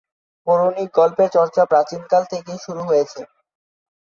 পৌরাণিক 0.47 0.89
গল্পের 0.95 1.29
চর্চা 1.29 1.63
প্রাচীন 1.65 2.01
কাল 2.11 2.23
থেকেই 2.31 2.59
শুরু 2.65 2.81
হয়েছে। 2.83 3.21